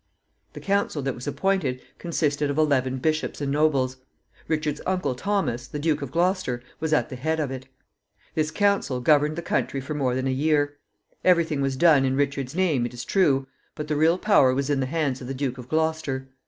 The 0.53 0.59
council 0.59 1.03
that 1.03 1.13
was 1.13 1.27
appointed 1.27 1.79
consisted 1.99 2.49
of 2.49 2.57
eleven 2.57 2.97
bishops 2.97 3.39
and 3.39 3.51
nobles. 3.51 3.97
Richard's 4.47 4.81
uncle 4.87 5.13
Thomas, 5.13 5.67
the 5.67 5.77
Duke 5.77 6.01
of 6.01 6.09
Gloucester, 6.11 6.63
was 6.79 6.91
at 6.91 7.09
the 7.09 7.15
head 7.15 7.39
of 7.39 7.51
it. 7.51 7.67
This 8.33 8.49
council 8.49 8.99
governed 8.99 9.35
the 9.35 9.43
country 9.43 9.79
for 9.79 9.93
more 9.93 10.15
than 10.15 10.25
a 10.25 10.31
year. 10.31 10.77
Every 11.23 11.43
thing 11.43 11.61
was 11.61 11.75
done 11.75 12.03
in 12.03 12.15
Richard's 12.15 12.55
name, 12.55 12.83
it 12.87 12.95
is 12.95 13.05
true, 13.05 13.45
but 13.75 13.87
the 13.87 13.95
real 13.95 14.17
power 14.17 14.55
was 14.55 14.71
in 14.71 14.79
the 14.79 14.87
hands 14.87 15.21
of 15.21 15.27
the 15.27 15.35
Duke 15.35 15.59
of 15.59 15.69
Gloucester. 15.69 16.27